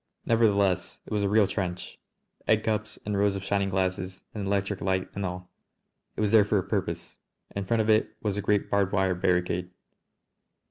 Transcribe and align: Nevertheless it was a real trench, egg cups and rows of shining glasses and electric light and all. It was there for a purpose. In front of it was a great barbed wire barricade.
Nevertheless 0.25 0.99
it 1.05 1.13
was 1.13 1.21
a 1.21 1.29
real 1.29 1.45
trench, 1.45 1.99
egg 2.47 2.63
cups 2.63 2.97
and 3.05 3.15
rows 3.15 3.35
of 3.35 3.43
shining 3.43 3.69
glasses 3.69 4.23
and 4.33 4.47
electric 4.47 4.81
light 4.81 5.07
and 5.13 5.23
all. 5.23 5.51
It 6.15 6.21
was 6.21 6.31
there 6.31 6.43
for 6.43 6.57
a 6.57 6.63
purpose. 6.63 7.19
In 7.55 7.65
front 7.65 7.81
of 7.81 7.89
it 7.91 8.15
was 8.19 8.35
a 8.35 8.41
great 8.41 8.71
barbed 8.71 8.93
wire 8.93 9.13
barricade. 9.13 9.69